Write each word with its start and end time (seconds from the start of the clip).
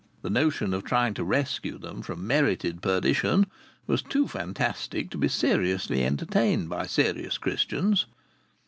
The 0.23 0.31
notion 0.31 0.73
of 0.73 0.83
trying 0.83 1.13
to 1.13 1.23
rescue 1.23 1.77
them 1.77 2.01
from 2.01 2.25
merited 2.25 2.81
perdition 2.81 3.45
was 3.85 4.01
too 4.01 4.27
fantastic 4.27 5.11
to 5.11 5.17
be 5.19 5.27
seriously 5.27 6.03
entertained 6.03 6.69
by 6.69 6.87
serious 6.87 7.37
Christians. 7.37 8.07